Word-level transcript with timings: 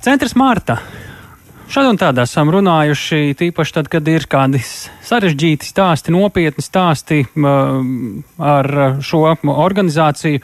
Centrs 0.00 0.32
Mārta. 0.32 0.78
Šādi 1.68 1.90
un 1.92 1.98
tādā 2.00 2.24
esam 2.24 2.48
runājuši, 2.48 3.34
tīpaši 3.36 3.74
tad, 3.76 3.88
kad 3.92 4.06
ir 4.08 4.24
kādi 4.32 4.62
sarežģīti 5.10 5.66
stāsti, 5.66 6.14
nopietni 6.14 6.62
stāsti 6.64 7.24
ar 8.38 8.68
šo 9.04 9.22
organizāciju. 9.40 10.42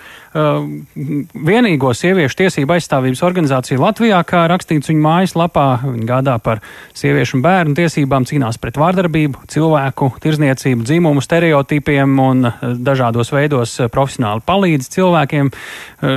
Vienīgo 1.46 1.92
sieviešu 1.96 2.36
tiesību 2.42 2.74
aizstāvības 2.76 3.22
organizāciju 3.24 3.80
Latvijā, 3.80 4.18
kā 4.29 4.42
rakstīts 4.50 4.90
viņu 4.90 5.00
mājaslapā, 5.04 5.66
viņi 5.87 6.09
gādā 6.09 6.34
par 6.45 6.60
sieviešu 6.96 7.38
un 7.38 7.45
bērnu 7.46 7.77
tiesībām, 7.79 8.27
cīnās 8.29 8.59
pret 8.60 8.77
vārdarbību, 8.80 9.46
cilvēku 9.52 10.10
tirzniecību, 10.24 10.84
dzimumu 10.84 11.24
stereotipiem 11.24 12.19
un 12.20 12.51
dažādos 12.84 13.33
veidos 13.33 13.78
profesionāli 13.95 14.45
palīdz 14.46 14.91
cilvēkiem 14.96 15.52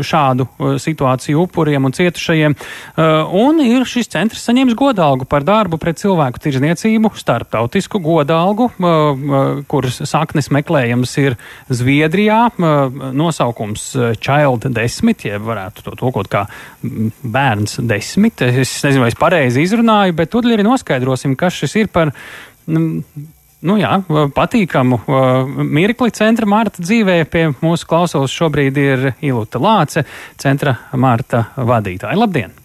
šādu 0.09 0.49
situāciju 0.83 1.45
upuriem 1.45 1.87
un 1.87 1.95
cietušajiem. 1.95 2.57
Un 3.39 3.63
ir 3.63 3.87
šis 3.87 4.11
centrs 4.11 4.43
saņēmis 4.49 4.75
godalgu 4.79 5.29
par 5.29 5.47
darbu 5.47 5.79
pret 5.79 6.01
cilvēku 6.01 6.43
tirzniecību, 6.43 7.13
starptautisku 7.23 8.03
godalgu 8.03 8.38
algu, 8.39 8.69
kuras 9.69 9.99
saknes 10.09 10.49
meklējams 10.55 11.15
ir 11.21 11.35
Zviedrijā. 11.69 12.41
Nosaukums 13.19 13.89
Child 14.17 14.69
10, 14.75 15.25
jeb 15.29 15.43
varētu 15.47 15.85
to 15.85 15.95
tulkot 15.99 16.29
kā 16.31 16.45
bērns 16.81 17.81
10. 17.83 18.45
Es 18.63 18.77
nezinu, 18.85 19.03
vai 19.03 19.11
es 19.11 19.19
pareizi 19.19 19.65
izrunāju, 19.67 20.15
bet 20.17 20.31
tur 20.33 20.47
arī 20.49 20.65
noskaidrosim, 20.65 21.35
kas 21.39 21.59
šis 21.59 21.75
ir 21.83 21.91
par. 21.93 22.13
Nu 23.59 23.75
jā, 23.75 23.97
patīkamu 24.07 25.01
mirkli 25.67 26.13
centra 26.15 26.47
Marta 26.47 26.79
dzīvē. 26.79 27.17
Pie 27.27 27.49
mūsu 27.59 27.89
klausulas 27.89 28.31
šobrīd 28.31 28.79
ir 28.79 29.09
Ilūta 29.19 29.59
Lāce, 29.59 30.05
centra 30.39 30.77
Marta 30.95 31.49
vadītāja. 31.57 32.15
Labdien! 32.15 32.55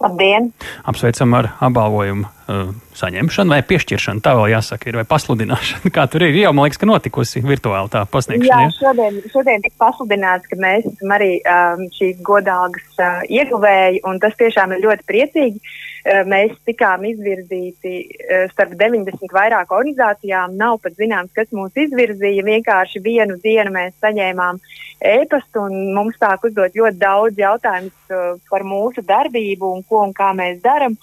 Labdien! 0.00 0.50
Apsveicam 0.88 1.36
ar 1.36 1.52
apbalvojumu 1.68 2.32
uh, 2.48 2.70
saņemšanu 2.98 3.54
vai 3.54 3.60
piešķiršanu. 3.66 4.22
Tā 4.24 4.34
vēl 4.38 4.52
jāsaka, 4.54 4.90
ir 4.90 4.98
vai 5.00 5.04
pasludināšana. 5.08 5.92
Kā 5.96 6.06
tur 6.10 6.26
ir? 6.26 6.36
Jau 6.40 6.52
man 6.56 6.68
liekas, 6.68 6.80
ka 6.82 6.88
notikusi 6.88 7.42
virtuāli 7.46 7.92
tā 7.92 8.04
pasniegšana. 8.12 8.68
Jā, 8.68 8.76
šodien, 8.78 9.18
šodien 9.32 9.66
tika 9.66 9.80
pasludināts, 9.84 10.48
ka 10.50 10.60
mēs 10.62 10.88
esam 10.92 11.16
arī 11.16 11.32
um, 11.42 11.84
šīs 11.98 12.22
godalgas 12.26 13.02
uh, 13.02 13.20
ieguvēji, 13.28 14.02
un 14.08 14.22
tas 14.22 14.38
tiešām 14.40 14.76
ir 14.76 14.84
ļoti 14.86 15.08
priecīgi. 15.10 15.62
Uh, 16.06 16.22
mēs 16.30 16.54
tikām 16.68 17.04
izvirzīti 17.10 17.94
uh, 18.06 18.46
starp 18.54 18.76
90 18.78 19.36
vairāk 19.36 19.74
organizācijām. 19.74 20.56
Nav 20.58 20.80
pat 20.84 20.98
zināms, 21.00 21.34
kas 21.36 21.52
mūs 21.54 21.74
izvirzīja. 21.86 22.46
Vienkārši 22.46 23.02
vienu 23.02 23.40
dienu 23.42 23.74
mēs 23.74 23.96
saņēmām 24.04 24.60
uh, 24.62 24.74
ēpastu, 25.00 25.66
un 25.66 25.92
mums 25.96 26.16
sāk 26.20 26.46
uzdot 26.48 26.76
ļoti 26.76 27.00
daudz 27.00 27.40
jautājumus 27.40 28.14
uh, 28.14 28.38
par 28.50 28.64
mūsu 28.64 29.04
darbību 29.04 29.74
un 29.76 29.84
ko 29.88 30.04
un 30.06 30.14
kā 30.16 30.32
mēs 30.36 30.62
darām. 30.64 30.96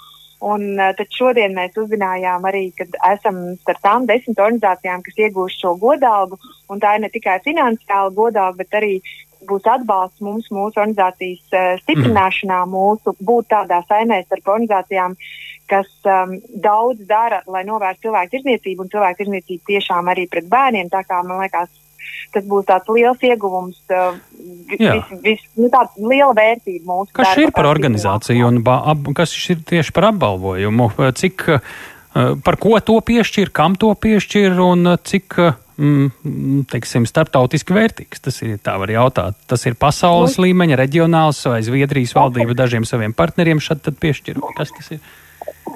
Un 0.43 0.63
uh, 0.75 0.91
tad 0.97 1.07
šodien 1.15 1.53
mēs 1.55 1.77
uzzinājām 1.79 2.43
arī, 2.49 2.65
ka 2.75 2.87
esam 3.13 3.37
starp 3.61 3.83
tām 3.85 4.07
desmit 4.09 4.41
organizācijām, 4.43 5.03
kas 5.05 5.21
iegūst 5.25 5.61
šo 5.63 5.75
godalgu, 5.79 6.39
un 6.71 6.81
tā 6.83 6.97
ir 6.97 7.05
ne 7.05 7.11
tikai 7.13 7.37
finansiāla 7.45 8.11
godalga, 8.17 8.59
bet 8.63 8.79
arī 8.81 8.97
būs 9.47 9.67
atbalsts 9.67 10.23
mums, 10.23 10.49
mūsu 10.51 10.81
organizācijas 10.81 11.55
uh, 11.55 11.69
stiprināšanā, 11.83 12.59
mūsu 12.71 13.15
būt 13.23 13.51
tādā 13.55 13.79
saimē 13.87 14.21
starp 14.25 14.51
organizācijām, 14.55 15.15
kas 15.71 15.89
um, 16.07 16.35
daudz 16.63 17.05
dara, 17.07 17.39
lai 17.47 17.63
novērstu 17.67 18.09
cilvēku 18.09 18.35
tirzniecību 18.35 18.83
un 18.83 18.91
cilvēku 18.91 19.23
tirzniecību 19.23 19.71
tiešām 19.71 20.11
arī 20.11 20.27
pret 20.31 20.51
bērniem. 20.51 20.91
Tā 20.91 21.05
kā 21.07 21.21
man 21.23 21.39
liekas, 21.43 21.71
tas 22.33 22.45
būs 22.49 22.67
tāds 22.69 22.89
liels 22.93 23.23
ieguvums, 23.23 23.79
uh, 23.93 24.17
vis, 24.71 25.15
vis, 25.23 25.41
nu, 25.59 25.69
tāda 25.73 25.89
liela 26.01 26.33
vērtība 26.37 26.87
mūsu. 26.89 27.13
Kas 27.15 27.37
ir 27.41 27.53
par 27.55 27.69
organizāciju 27.69 28.49
un 28.49 28.61
ab, 28.73 29.09
kas 29.17 29.35
ir 29.53 29.63
tieši 29.69 29.95
par 29.95 30.09
apbalvojumu? 30.11 30.89
Cik, 31.19 31.47
uh, 31.53 32.31
par 32.45 32.59
ko 32.61 32.77
to 32.83 32.99
piešķir, 33.05 33.53
kam 33.55 33.77
to 33.79 33.93
piešķir 33.93 34.59
un 34.63 34.95
cik 35.05 35.39
mm, 35.77 36.65
teiksim, 36.71 37.07
starptautiski 37.09 37.75
vērtīgs. 37.75 38.23
Tas 38.23 38.41
ir 38.45 38.59
tā 38.63 38.77
var 38.81 38.93
jautāt. 38.93 39.37
Tas 39.49 39.65
ir 39.69 39.77
pasaules 39.79 40.37
nu. 40.37 40.47
līmeņa, 40.47 40.79
reģionāls 40.83 41.43
vai 41.49 41.61
Zviedrijas 41.65 42.15
valdība 42.17 42.57
dažiem 42.57 42.87
saviem 42.89 43.15
partneriem 43.17 43.61
šad 43.63 43.93
piešķir. 43.99 44.41
Kas 44.57 44.73
tas 44.77 44.95
ir? 44.97 45.03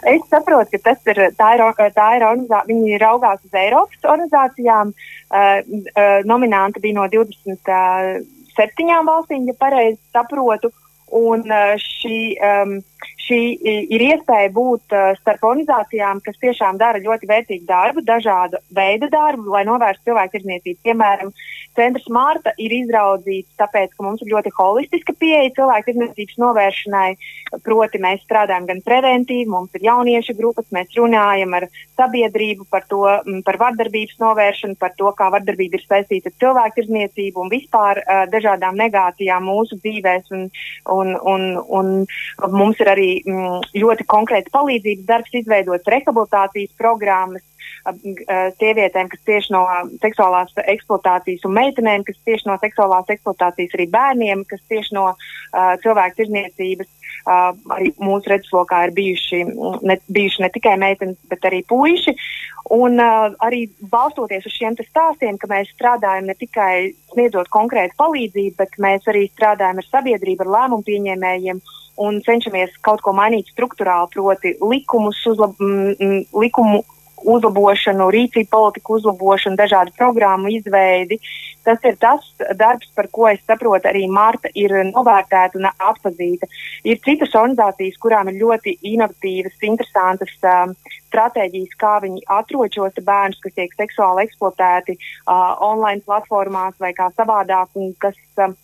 Es 0.08 0.22
saprotu, 0.30 0.72
ka 0.76 0.92
tas 0.92 1.00
ir, 1.12 1.20
tā 1.40 1.54
ir, 1.56 1.62
tā 1.96 2.08
ir 2.18 2.24
viņi 2.68 3.00
raugās 3.02 3.40
uz 3.44 3.54
Eiropas 3.56 4.04
organizācijām. 4.04 4.94
Uh, 5.28 5.60
uh, 5.92 6.20
nominanti 6.28 6.80
bija 6.84 6.96
no 7.00 7.06
27 7.12 8.24
valstīm, 9.08 9.48
ja 9.48 9.56
pareizi 9.60 10.00
saprotu. 10.16 10.72
Un 11.18 11.40
uh, 11.48 11.76
šī, 11.80 12.20
um, 12.44 12.72
šī 13.28 13.40
ir 13.94 14.04
iespēja 14.10 14.52
būt 14.56 14.96
uh, 14.96 15.12
starp 15.22 15.44
organizācijām, 15.50 16.22
kas 16.26 16.40
tiešām 16.42 16.80
dara 16.80 17.02
ļoti 17.04 17.30
vērtīgu 17.30 17.68
darbu, 17.68 18.04
dažādu 18.08 18.62
veidu 18.76 19.10
darbu, 19.12 19.52
lai 19.54 19.66
novērstu 19.68 20.10
cilvēku 20.10 20.38
tirdzniecību. 20.38 20.80
Piemēram, 20.88 21.34
Centrs 21.78 22.08
Mārta 22.10 22.54
ir 22.58 22.74
izraudzīts 22.74 23.54
tāpēc, 23.60 23.92
ka 23.94 24.06
mums 24.06 24.24
ir 24.24 24.32
ļoti 24.34 24.54
holistiska 24.58 25.14
pieeja 25.20 25.54
cilvēku 25.60 25.92
tirdzniecības 25.92 26.40
novēršanai. 26.44 27.10
Proti, 27.64 28.02
mēs 28.04 28.24
strādājam 28.26 28.66
gan 28.68 28.82
preventīvi, 28.86 29.48
mums 29.52 29.76
ir 29.78 29.86
jauniešu 29.88 30.36
grupas, 30.40 30.68
mēs 30.76 30.96
runājam 30.98 31.54
ar 31.60 31.68
sabiedrību 32.00 32.68
par 32.72 32.88
to, 32.90 33.04
par 33.46 33.60
vardarbības 33.62 34.18
novēršanu, 34.24 34.78
par 34.82 34.96
to, 34.98 35.12
kā 35.18 35.30
vardarbība 35.34 35.80
ir 35.80 35.86
saistīta 35.86 36.32
ar 36.32 36.38
cilvēku 36.44 36.80
tirdzniecību 36.82 37.44
un 37.44 37.54
vispār 37.54 38.02
uh, 38.02 38.26
dažādām 38.34 38.80
negācijām 38.80 39.48
mūsu 39.48 39.80
dzīvēs. 39.84 40.34
Un, 40.34 40.50
un, 40.92 41.14
un, 41.32 41.54
un 41.78 42.58
mums 42.58 42.82
ir 42.84 42.92
arī 42.92 43.10
mm, 43.17 43.17
ļoti 43.26 44.08
konkrēts 44.12 44.54
palīdzības 44.54 45.06
darbs, 45.10 45.36
izveidots 45.42 45.94
rehabilitācijas 45.94 46.74
programmas 46.80 47.46
sievietēm, 48.60 49.08
kas 49.12 49.22
cieši 49.26 49.54
no 49.54 49.64
seksuālās 50.02 50.52
eksploatācijas, 50.66 51.46
un 51.48 51.56
meitenēm, 51.56 52.04
kas 52.08 52.18
cieši 52.28 52.50
no 52.50 52.58
seksuālās 52.62 53.10
eksploatācijas, 53.16 53.76
arī 53.78 53.88
bērniem, 53.94 54.44
kas 54.50 54.62
cieši 54.68 54.96
no 54.98 55.08
uh, 55.14 55.74
cilvēku 55.84 56.22
tirzniecības. 56.22 56.94
Uh, 57.28 57.56
arī 57.76 57.90
mūsu 58.00 58.30
redzeslokā 58.32 58.86
ir 58.88 58.94
bijuši 58.96 59.40
ne, 59.88 59.98
bijuši 60.16 60.44
ne 60.44 60.50
tikai 60.54 60.76
meitenes, 60.80 61.18
bet 61.32 61.44
arī 61.48 61.64
puiši. 61.68 62.14
Un 62.76 63.00
uh, 63.04 63.34
arī 63.44 63.66
balstoties 63.92 64.48
uz 64.48 64.56
šiem 64.56 64.78
stāstiem, 64.80 65.40
ka 65.40 65.50
mēs 65.52 65.72
strādājam 65.76 66.28
ne 66.28 66.36
tikai 66.40 66.94
sniedzot 67.14 67.52
konkrētu 67.52 68.00
palīdzību, 68.00 68.56
bet 68.60 68.80
mēs 68.84 69.08
arī 69.12 69.28
strādājam 69.32 69.82
ar 69.82 69.90
sabiedrību, 69.90 70.48
ar 70.48 70.54
lēmumu 70.56 70.88
pieņēmējiem 70.88 71.64
un 71.98 72.22
cenšamies 72.26 72.78
kaut 72.86 73.02
ko 73.06 73.14
mainīt 73.18 73.50
struktūrāli, 73.54 74.12
proti 74.14 74.54
likumus, 74.62 75.24
uzlab, 75.30 75.58
m, 75.62 76.22
likumu 76.38 76.84
uzlabošanu, 77.26 78.08
rīcību 78.14 78.50
politiku 78.52 78.98
uzlabošanu, 78.98 79.58
dažādu 79.58 79.94
programmu 79.98 80.52
izveidi. 80.54 81.18
Tas 81.66 81.84
ir 81.84 81.98
tas 82.00 82.24
darbs, 82.56 82.90
par 82.96 83.10
ko 83.12 83.28
es 83.28 83.42
saprotu, 83.48 83.90
arī 83.90 84.06
Marta 84.08 84.52
ir 84.56 84.72
novērtēta 84.92 85.60
un 85.60 85.68
atpazīta. 85.72 86.48
Ir 86.88 87.02
citas 87.04 87.36
organizācijas, 87.36 87.98
kurām 88.04 88.32
ir 88.32 88.40
ļoti 88.44 88.78
inovatīvas, 88.94 89.58
interesantas 89.68 90.32
um, 90.46 90.76
stratēģijas, 91.10 91.76
kā 91.82 91.98
viņi 92.06 92.24
atrod 92.38 92.78
šos 92.78 93.02
bērnus, 93.04 93.42
kas 93.44 93.58
tiek 93.58 93.76
seksuāli 93.76 94.28
eksploatēti 94.28 94.96
uh, 95.00 95.58
online 95.66 96.06
platformās 96.06 96.78
vai 96.80 96.94
kā 96.96 97.10
savādāk, 97.18 97.74
un 97.76 97.92
kas 98.00 98.16
um, 98.46 98.56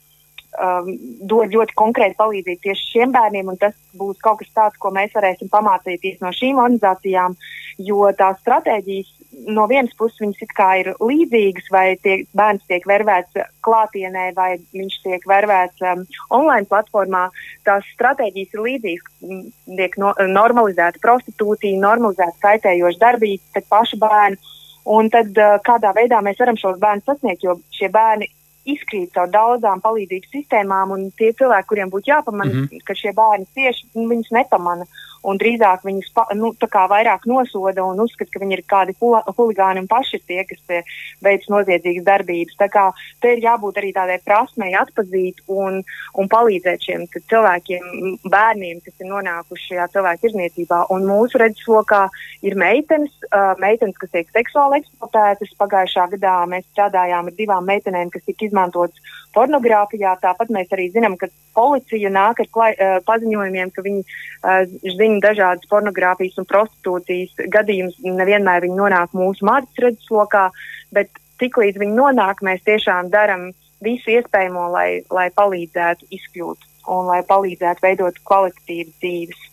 um, 0.62 0.90
dod 1.30 1.53
ļoti 1.53 1.75
konkrēti 1.80 2.19
palīdzību 2.19 2.64
tieši 2.68 2.90
šiem 2.94 3.16
bērniem. 3.16 3.52
Tas 3.62 3.75
būs 3.97 4.22
kaut 4.24 4.41
kas 4.41 4.53
tāds, 4.56 4.80
ko 4.81 4.94
mēs 4.96 5.14
varēsim 5.16 5.52
pamācīties 5.53 6.22
no 6.24 6.34
šīm 6.36 6.62
organizācijām 6.62 7.38
jo 7.81 8.08
tās 8.18 8.40
stratēģijas 8.41 9.12
no 9.50 9.66
vienas 9.68 9.94
puses 9.97 10.22
ir 10.22 10.90
līdzīgas, 11.02 11.69
vai 11.72 11.97
tiek, 12.02 12.28
bērns 12.38 12.64
tiek 12.69 12.86
vervēts 12.88 13.40
klātienē, 13.66 14.31
vai 14.36 14.59
viņš 14.74 15.00
tiek 15.03 15.25
vervēts 15.28 15.81
um, 15.81 16.06
online 16.30 16.70
platformā. 16.70 17.30
Tās 17.66 17.88
stratēģijas 17.96 18.53
ir 18.53 18.64
līdzīgas, 18.68 19.50
tiek 19.78 19.97
no, 19.97 20.14
normalizēta 20.20 21.02
prostitūcija, 21.02 21.82
normalizēta 21.82 22.38
kaitējoša 22.46 23.02
darbība 23.02 23.44
pret 23.53 23.70
pašu 23.70 24.00
bērnu. 24.02 24.53
Un 24.94 25.09
tad 25.09 25.32
uh, 25.40 25.58
kādā 25.64 25.94
veidā 25.96 26.20
mēs 26.22 26.40
varam 26.40 26.59
šos 26.59 26.78
bērnus 26.79 27.08
sasniegt, 27.08 27.44
jo 27.44 27.58
šie 27.73 27.90
bērni 27.90 28.29
izkrīt 28.66 29.14
caur 29.16 29.32
daudzām 29.34 29.82
palīdzības 29.84 30.32
sistēmām, 30.36 30.94
un 30.96 31.10
tie 31.20 31.32
cilvēki, 31.40 31.70
kuriem 31.72 31.92
būtu 31.94 32.12
jāpamana, 32.12 32.52
mm 32.52 32.68
-hmm. 32.68 32.86
ka 32.88 32.96
šie 32.96 33.14
bērni 33.18 33.50
cieši, 33.54 33.90
viņus 33.96 34.32
nepamana. 34.32 34.88
Un 35.23 35.40
drīzāk 35.41 35.85
viņus 35.87 36.11
pa, 36.16 36.25
nu, 36.37 36.53
vairāk 36.91 37.28
nosoda 37.29 37.85
un 37.85 38.02
uzskata, 38.03 38.31
ka 38.34 38.43
viņi 38.43 38.58
ir 38.58 38.64
kādi 38.70 38.96
huligāni 38.99 39.84
un 39.84 39.90
paši 39.91 40.20
tie, 40.28 40.43
kas 40.47 40.84
veic 41.23 41.47
noziedzīgas 41.52 42.05
darbības. 42.08 42.58
Tā 42.59 42.70
kā 42.72 42.85
te 43.23 43.34
ir 43.35 43.43
jābūt 43.43 43.79
arī 43.79 43.93
tādai 43.96 44.20
prasmei 44.25 44.73
atpazīt 44.78 45.43
un, 45.47 45.81
un 46.20 46.29
palīdzēt 46.31 46.87
šiem 46.87 47.08
cilvēkiem, 47.31 48.17
bērniem, 48.29 48.81
kas 48.85 48.99
ir 48.99 49.09
nonākuši 49.11 49.70
šajā 49.72 49.87
cilvēku 49.96 50.28
tirzniecībā. 50.28 50.84
Un 50.93 51.08
mūsu 51.09 51.41
redzeslokā 51.41 52.03
ir 52.46 52.58
meitenes, 52.59 53.14
uh, 53.31 53.53
meitenes, 53.61 53.97
kas 54.02 54.11
tiek 54.14 54.29
seksuāli 54.35 54.81
eksploatētas. 54.81 55.55
Pagājušā 55.59 56.08
gadā 56.16 56.37
mēs 56.49 56.67
strādājām 56.72 57.29
ar 57.29 57.37
divām 57.37 57.67
meitenēm, 57.69 58.11
kas 58.14 58.26
tika 58.28 58.47
izmantotas 58.49 59.14
pornogrāfijā. 59.35 60.17
Tāpat 60.22 60.52
mēs 60.53 60.72
arī 60.76 60.90
zinām, 60.93 61.17
ka 61.17 61.29
policija 61.58 62.09
nāk 62.14 62.41
ar 62.43 62.49
klai, 62.53 62.72
uh, 62.76 62.99
paziņojumiem, 63.08 63.73
ka 63.73 63.85
viņi 63.85 64.03
uh, 64.03 64.64
zina 64.84 65.13
dažādas 65.22 65.70
pornogrāfijas 65.70 66.40
un 66.42 66.48
prostitūcijas 66.50 67.46
gadījumus. 67.54 68.00
Nevienmēr 68.04 68.66
viņi 68.66 68.80
nonāk 68.80 69.14
mūsu 69.18 69.46
mātes 69.46 69.84
redzeslokā, 69.84 70.48
bet 70.96 71.12
tiklīdz 71.44 71.82
viņi 71.82 71.98
nonāk, 71.98 72.42
mēs 72.46 72.64
tiešām 72.66 73.12
darām 73.14 73.52
visu 73.84 74.16
iespējamo, 74.16 74.70
lai, 74.74 75.04
lai 75.12 75.30
palīdzētu 75.36 76.10
izkļūt 76.18 76.70
un 76.94 77.10
lai 77.12 77.22
palīdzētu 77.28 77.84
veidot 77.84 78.20
kvalitatīvas 78.28 78.96
dzīves. 79.00 79.50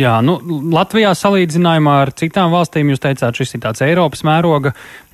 Jā, 0.00 0.14
nu, 0.24 0.38
Latvijā 0.72 1.10
salīdzinājumā 1.12 1.98
ar 2.06 2.10
citām 2.16 2.48
valstīm 2.54 2.88
jūs 2.88 3.02
teicāt, 3.02 3.36
šis 3.36 3.58
ir 3.58 3.60
tāds 3.60 3.82
Eiropas 3.84 4.22
mēroga 4.24 4.70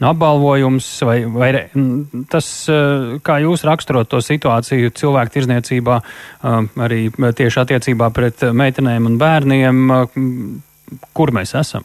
apbalvojums, 0.07 0.87
vai, 1.03 1.17
vai 1.27 1.49
tas, 2.31 2.47
eh, 2.71 3.17
kā 3.27 3.41
jūs 3.43 3.65
raksturot 3.67 4.07
to 4.07 4.21
situāciju 4.23 4.93
cilvēku 4.95 5.35
tirzniecībā, 5.35 5.97
eh, 5.99 6.69
arī 6.87 7.01
tieši 7.11 7.59
attiecībā 7.65 8.13
pret 8.15 8.45
meitenēm 8.55 9.09
un 9.11 9.17
bērniem, 9.19 9.81
eh, 9.97 11.01
kur 11.13 11.35
mēs 11.35 11.59
esam? 11.59 11.83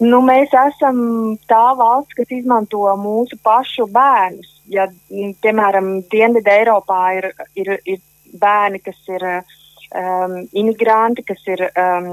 Nu, 0.00 0.20
mēs 0.20 0.52
esam 0.52 1.38
tā 1.48 1.64
valsts, 1.80 2.12
kas 2.16 2.28
izmanto 2.28 2.84
mūsu 3.00 3.40
pašu 3.40 3.88
bērnus. 3.88 4.52
Ja, 4.68 4.86
piemēram, 5.10 6.04
Dienvidē 6.12 6.60
Eiropā 6.60 7.00
ir, 7.16 7.32
ir, 7.56 7.78
ir 7.86 7.98
bērni, 8.36 8.78
kas 8.84 8.96
ir 9.08 9.24
uh, 9.24 9.56
um, 9.94 10.36
imigranti, 10.52 11.24
kas 11.26 11.42
ir, 11.50 11.66
um, 11.74 12.12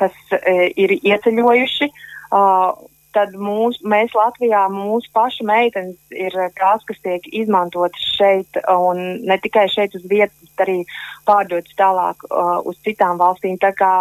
kas, 0.00 0.16
uh, 0.36 0.66
ir 0.76 0.98
ieceļojuši. 0.98 1.90
Uh, 2.26 2.86
tad 3.16 3.32
mūs, 3.40 3.78
mēs 3.88 4.14
Latvijā, 4.16 4.66
mūsu 4.72 5.08
pašu 5.16 5.46
meitenes 5.48 5.96
ir 6.12 6.34
tās, 6.58 6.84
kas 6.88 6.98
tiek 7.04 7.24
izmantotas 7.32 8.02
šeit, 8.16 8.58
un 8.68 9.02
ne 9.24 9.38
tikai 9.40 9.66
šeit 9.72 9.96
uz 9.96 10.04
vietas, 10.10 10.36
bet 10.44 10.64
arī 10.66 10.78
pārdotas 11.28 11.78
tālāk 11.78 12.26
uh, 12.28 12.58
uz 12.68 12.76
citām 12.84 13.20
valstīm. 13.20 13.56
Tā 13.62 13.72
kā 13.78 13.92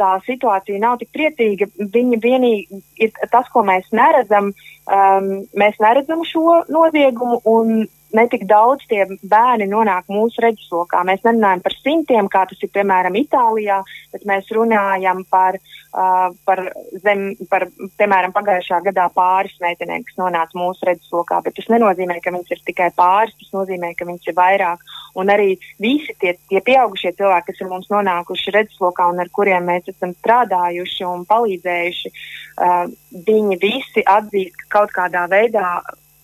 tā 0.00 0.16
situācija 0.26 0.80
nav 0.82 0.98
tik 1.00 1.12
priecīga, 1.14 1.68
viņa 1.78 2.18
vienīgi 2.22 2.80
ir 3.06 3.14
tas, 3.32 3.48
ko 3.52 3.64
mēs 3.66 3.86
neredzam. 3.96 4.52
Um, 4.86 5.30
mēs 5.58 5.78
neredzam 5.82 6.22
šo 6.26 6.60
noziegumu, 6.70 7.40
un 7.50 7.86
netik 8.16 8.46
daudz 8.48 8.84
tie 8.90 9.04
bērni 9.22 9.68
nonāk 9.70 10.08
mūsu 10.12 10.42
redzeslokā. 10.44 11.02
Mēs 11.06 11.24
nerunājam 11.26 11.62
par 11.64 11.74
simtiem, 11.76 12.28
kā 12.32 12.44
tas 12.50 12.62
ir 12.64 12.70
piemēram 12.74 13.16
Itālijā, 13.20 13.80
bet 14.14 14.24
mēs 14.28 14.48
runājam 14.56 15.22
par, 15.30 15.58
uh, 15.58 16.28
par, 16.48 16.62
zem, 17.04 17.28
par 17.50 17.68
piemēram, 18.00 18.34
pagājušā 18.36 18.80
gadā 18.88 19.08
pāris 19.16 19.56
meitenēm, 19.62 20.04
kas 20.06 20.20
nonāca 20.20 20.58
mūsu 20.58 20.88
redzeslokā. 20.88 21.42
Bet 21.44 21.58
tas 21.58 21.68
nenozīmē, 21.72 22.18
ka 22.24 22.34
viņas 22.34 22.56
ir 22.56 22.64
tikai 22.70 22.90
pāris, 22.96 23.36
tas 23.40 23.52
nozīmē, 23.56 23.92
ka 23.98 24.08
viņas 24.08 24.30
ir 24.30 24.38
vairāk. 24.38 24.86
Un 25.16 25.32
arī 25.32 25.52
visi 25.82 26.16
tie, 26.20 26.36
tie 26.50 26.62
pieaugušie 26.64 27.14
cilvēki, 27.16 27.52
kas 27.52 27.62
ir 27.62 27.70
mums 27.70 27.92
nonākuši 27.92 28.56
redzeslokā 28.56 29.10
un 29.12 29.22
ar 29.24 29.32
kuriem 29.32 29.68
mēs 29.68 29.92
esam 29.92 30.16
strādājuši 30.18 31.06
un 31.08 31.28
palīdzējuši, 31.28 32.16
uh, 32.16 32.82
viņi 33.28 33.60
visi 33.62 34.04
atzīst, 34.06 34.58
ka 34.64 34.74
kaut 34.80 34.92
kādā 34.96 35.24
veidā 35.32 35.78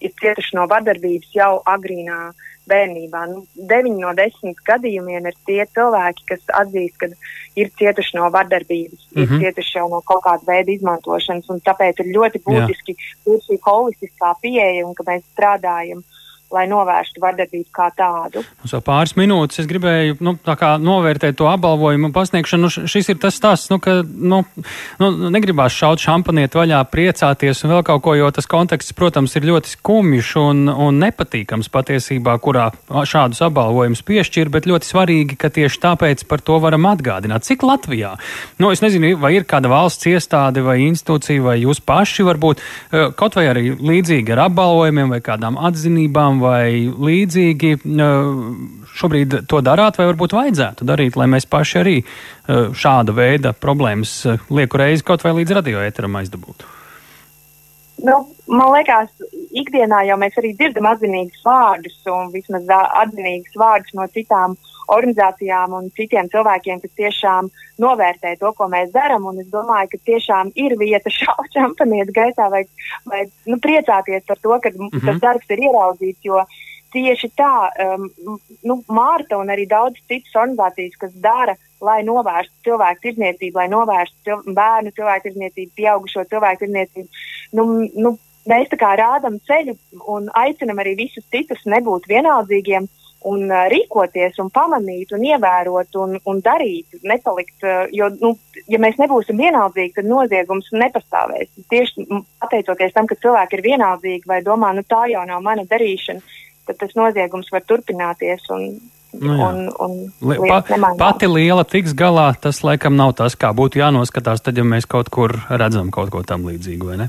ir 0.06 0.14
cietuši 0.20 0.56
no 0.58 0.66
vardarbības 0.70 1.34
jau 1.36 1.52
agrīnā 1.74 2.18
bērnībā. 2.70 3.22
Nu, 3.30 3.42
9 3.70 3.96
no 3.98 4.12
10 4.18 4.60
gadījumiem 4.68 5.26
ir 5.30 5.38
tie 5.48 5.64
cilvēki, 5.74 6.26
kas 6.30 6.44
atzīst, 6.60 6.98
ka 7.00 7.08
ir 7.58 7.70
cietuši 7.78 8.18
no 8.18 8.30
vardarbības, 8.34 9.08
mm 9.10 9.16
-hmm. 9.16 9.22
ir 9.22 9.30
mhm. 9.30 9.42
cietuši 9.42 9.78
jau 9.78 9.88
no 9.90 10.00
kaut 10.00 10.24
kāda 10.26 10.46
veida 10.46 10.72
izmantošanas. 10.72 11.50
Tāpēc 11.68 12.04
ir 12.04 12.14
ļoti 12.16 12.42
būtiski 12.46 12.96
šī 13.26 13.58
holistiskā 13.66 14.34
pieeja 14.42 14.86
un 14.86 14.94
ka 14.94 15.06
mēs 15.10 15.24
strādājam 15.32 16.04
lai 16.52 16.66
novērstu 16.70 17.22
vardarbību 17.22 17.70
kā 17.74 17.88
tādu. 17.96 18.42
Uz 18.66 18.74
pāris 18.84 19.14
minūtes 19.18 19.62
es 19.62 19.68
gribēju 19.70 20.18
nu, 20.24 20.36
novērtēt 20.86 21.38
to 21.40 21.48
apbalvojumu 21.50 22.12
pasniegšanu. 22.14 22.62
Nu, 22.62 22.88
šis 22.92 23.10
ir 23.12 23.18
tas 23.22 23.36
stāsts, 23.38 23.70
nu, 23.72 23.80
ka 23.82 24.00
nu, 24.04 24.42
nu, 25.00 25.10
negribās 25.32 25.74
šaut 25.74 26.02
šampanieti 26.02 26.58
vaļā, 26.60 26.82
priecāties 26.92 27.64
un 27.64 27.74
vēl 27.74 27.84
kaut 27.88 28.04
ko, 28.04 28.16
jo 28.18 28.28
tas 28.34 28.48
konteksts, 28.50 28.94
protams, 28.98 29.34
ir 29.38 29.48
ļoti 29.48 29.72
skumjš 29.76 30.34
un, 30.42 30.66
un 30.70 31.00
nepatīkams 31.02 31.70
patiesībā, 31.72 32.36
kurā 32.44 32.68
šādus 32.88 33.42
apbalvojumus 33.48 34.04
piešķir, 34.06 34.52
bet 34.52 34.68
ļoti 34.70 34.90
svarīgi, 34.92 35.38
ka 35.40 35.50
tieši 35.52 35.82
tāpēc 35.82 36.26
par 36.30 36.44
to 36.44 36.60
varam 36.62 36.86
atgādināt. 36.90 37.46
Cik 37.48 37.64
Latvijā? 37.66 38.14
Nu, 38.62 38.70
es 38.74 38.84
nezinu, 38.84 39.14
vai 39.22 39.34
ir 39.38 39.48
kāda 39.48 39.70
valsts 39.72 40.06
iestāde 40.10 40.62
vai 40.64 40.78
institūcija 40.84 41.42
vai 41.42 41.56
jūs 41.62 41.82
paši 41.84 42.26
varbūt 42.28 42.60
eh, 42.62 43.10
kaut 43.16 43.38
vai 43.38 43.48
arī 43.50 43.72
līdzīgi 43.78 44.34
ar 44.34 44.46
apbalvojumiem 44.48 45.16
vai 45.16 45.22
kādām 45.24 45.58
atzinībām 45.58 46.41
vai 46.42 46.84
līdzīgi 46.90 47.72
šobrīd 48.98 49.40
to 49.48 49.62
darāt, 49.64 49.98
vai 50.00 50.10
varbūt 50.10 50.36
vajadzētu 50.36 50.86
darīt, 50.88 51.16
lai 51.16 51.30
mēs 51.32 51.48
paši 51.48 51.80
arī 51.80 51.96
šāda 52.82 53.14
veida 53.16 53.54
problēmas 53.56 54.14
lieku 54.50 54.82
reizi 54.82 55.06
kaut 55.06 55.24
vai 55.24 55.36
līdz 55.40 55.58
radioēteram 55.60 56.20
aizdabūtu? 56.20 56.78
Nu, 58.02 58.16
man 58.50 58.72
liekas, 58.74 59.10
ikdienā 59.54 60.02
jau 60.08 60.16
mēs 60.18 60.36
arī 60.40 60.52
dzirdam 60.58 60.88
atzinīgus 60.90 61.44
vārdus, 61.46 61.98
un 62.10 62.32
vismaz 62.34 62.66
atzinīgus 62.74 63.58
vārdus 63.60 63.94
no 63.98 64.08
citām 64.14 64.56
organizācijām 64.96 65.76
un 65.78 65.88
citiem 65.96 66.28
cilvēkiem, 66.32 66.82
kas 66.82 66.92
tiešām 67.00 67.50
novērtē 67.82 68.34
to, 68.40 68.52
ko 68.56 68.68
mēs 68.72 68.92
darām. 68.94 69.28
Es 69.40 69.48
domāju, 69.52 69.92
ka 69.94 70.02
tiešām 70.10 70.52
ir 70.54 70.76
vieta 70.80 71.12
šaut 71.20 71.48
šampanietu 71.56 72.14
gaisā 72.16 72.50
vai, 72.52 72.64
vai 73.08 73.24
nu, 73.46 73.58
priecāties 73.62 74.26
par 74.28 74.38
to, 74.42 74.58
ka 74.58 74.70
mm 74.70 74.88
-hmm. 74.88 75.06
tas 75.06 75.20
darbs 75.20 75.50
ir 75.50 75.64
ieraudzīts. 75.68 76.22
Jo 76.28 76.44
tieši 76.92 77.30
tā, 77.38 77.70
um, 77.96 78.08
nu, 78.68 78.82
Mārta 78.88 79.38
un 79.40 79.52
arī 79.52 79.66
daudz 79.68 79.96
citas 80.08 80.34
organizācijas, 80.36 80.98
kas 81.00 81.14
dara, 81.24 81.56
lai 81.80 82.02
novērstu 82.06 82.68
cilvēku 82.68 83.00
tirdzniecību, 83.06 83.58
lai 83.58 83.68
novērstu 83.72 84.16
cil 84.24 84.54
bērnu 84.58 84.92
cilvēku 84.98 85.28
tirdzniecību, 85.28 85.72
pieaugušo 85.76 86.24
cilvēku 86.30 86.64
tirdzniecību. 86.64 87.08
Nu, 87.58 87.66
nu, 88.04 88.18
mēs 88.50 88.70
tā 88.72 88.78
kā 88.80 88.92
rādām 88.98 89.38
ceļu 89.48 89.76
un 90.14 90.28
aicinam 90.38 90.82
arī 90.82 90.94
visus 90.98 91.26
citus 91.34 91.64
nebūt 91.66 92.08
vienaldzīgiem 92.10 92.88
un 93.28 93.44
uh, 93.48 93.64
rīkoties, 93.72 94.38
un 94.42 94.50
pamanīt, 94.54 95.12
un 95.16 95.24
ievērot, 95.26 95.98
un, 96.02 96.16
un 96.28 96.40
darīt, 96.44 96.98
nepalikt. 97.06 97.58
Uh, 97.64 97.84
jo, 97.94 98.08
nu, 98.22 98.34
ja 98.70 98.80
mēs 98.82 98.98
nebūsim 99.00 99.40
vienaldzīgi, 99.40 99.94
tad 99.98 100.08
noziegums 100.10 100.70
nepastāvēs. 100.76 101.52
Tieši 101.72 102.06
pateicoties 102.42 102.96
tam, 102.96 103.10
ka 103.10 103.18
cilvēki 103.22 103.58
ir 103.58 103.66
vienaldzīgi 103.68 104.30
vai 104.30 104.40
domā, 104.46 104.72
nu 104.76 104.86
tā 104.88 105.04
jau 105.12 105.26
nav 105.28 105.44
mana 105.44 105.66
darīšana, 105.68 106.40
tad 106.68 106.80
tas 106.82 106.98
noziegums 106.98 107.52
var 107.54 107.64
turpināties. 107.68 108.50
Un, 108.54 108.74
Nu, 109.12 109.34
jā. 109.36 109.44
un, 109.44 109.66
un 109.84 110.46
pa, 110.48 110.62
pati 110.96 111.28
liela 111.28 111.66
tiks 111.68 111.92
galā, 111.92 112.30
tas 112.40 112.62
laikam 112.64 112.96
nav 112.96 113.12
tas, 113.18 113.34
kā 113.36 113.50
būtu 113.52 113.82
jānoskatās, 113.82 114.40
tad, 114.40 114.56
ja 114.56 114.64
mēs 114.64 114.88
kaut 114.88 115.10
kur 115.12 115.34
redzam 115.50 115.90
kaut 115.92 116.08
ko 116.14 116.22
tam 116.24 116.46
līdzīgu, 116.48 116.88
vai 116.88 116.96
ne? 117.02 117.08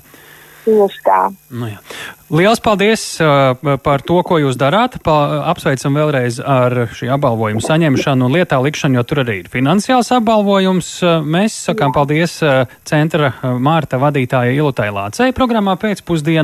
Tieši 0.64 1.02
tā. 1.04 1.22
Nu, 1.52 1.68
jā. 1.68 1.80
Lielas 2.34 2.62
paldies 2.64 3.02
uh, 3.22 3.54
par 3.84 4.02
to, 4.02 4.16
ko 4.26 4.40
jūs 4.42 4.56
darāt. 4.58 4.96
Pa, 5.06 5.44
apsveicam 5.52 5.94
vēlreiz 6.00 6.40
ar 6.40 6.88
šī 6.96 7.12
apbalvojuma 7.14 7.62
saņemšanu 7.62 8.26
un 8.26 8.34
lietā 8.34 8.58
likšanu, 8.64 8.98
jo 8.98 9.04
tur 9.06 9.22
arī 9.22 9.36
ir 9.44 9.52
finansiāls 9.54 10.10
apbalvojums. 10.18 10.90
Uh, 11.04 11.20
mēs 11.22 11.60
sakām 11.68 11.92
jā. 11.92 11.98
paldies 12.00 12.38
uh, 12.42 12.64
centra 12.90 13.34
uh, 13.36 13.54
Mārta 13.62 14.00
vadītāja 14.02 14.56
Ilutai 14.56 14.90
Lācei 14.96 15.30
programmā 15.36 15.76
pēcpusdienu. 15.78 16.42